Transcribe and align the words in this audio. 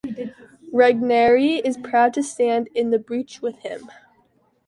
Regnery 0.73 1.61
is 1.63 1.77
proud 1.77 2.11
to 2.15 2.23
stand 2.23 2.69
in 2.73 2.89
the 2.89 2.97
breach 2.97 3.39
with 3.43 3.59
him. 3.59 3.91